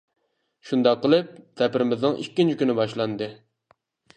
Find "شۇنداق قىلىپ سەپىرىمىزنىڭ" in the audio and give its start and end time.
0.69-2.17